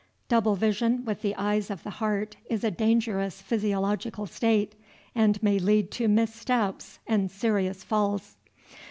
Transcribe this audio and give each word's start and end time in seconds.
Double 0.27 0.55
vision 0.55 1.05
with 1.05 1.21
the 1.21 1.35
eyes 1.35 1.69
of 1.69 1.83
the 1.83 1.91
heart 2.01 2.35
is 2.49 2.63
a 2.63 2.71
dangerous 2.71 3.39
physiological 3.39 4.25
state, 4.25 4.73
and 5.13 5.43
may 5.43 5.59
lead 5.59 5.91
to 5.91 6.07
missteps 6.07 6.97
and 7.05 7.29
serious 7.29 7.83
falls. 7.83 8.35